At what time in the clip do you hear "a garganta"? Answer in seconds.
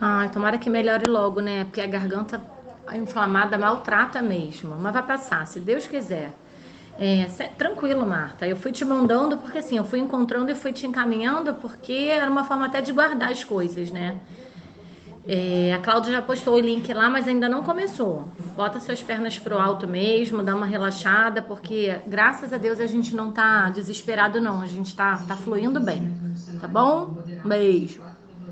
1.80-2.48